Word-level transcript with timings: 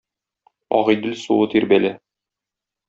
Агыйдел 0.79 1.15
суы 1.27 1.47
тирбәлә 1.55 1.95